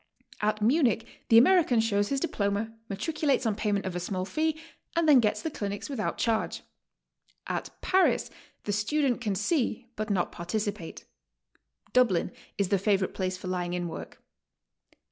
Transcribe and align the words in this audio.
At 0.41 0.63
Munich 0.63 1.05
the 1.29 1.37
American 1.37 1.79
shows 1.79 2.07
his 2.09 2.19
diploma, 2.19 2.73
matriculates 2.89 3.45
on 3.45 3.53
payment 3.55 3.85
of 3.85 3.95
a 3.95 3.99
small 3.99 4.25
fee, 4.25 4.59
and 4.95 5.07
then 5.07 5.19
gets 5.19 5.43
the 5.43 5.51
clinics 5.51 5.91
without 5.91 6.17
charge. 6.17 6.63
At 7.45 7.69
Paris 7.81 8.31
the 8.63 8.71
student 8.73 9.21
can 9.21 9.35
see 9.35 9.85
but 9.95 10.09
not 10.09 10.31
participate. 10.31 11.05
Dublin 11.93 12.31
is 12.57 12.69
the 12.69 12.79
favorite 12.79 13.13
place 13.13 13.37
for 13.37 13.47
lying 13.47 13.75
in 13.75 13.87
work. 13.87 14.23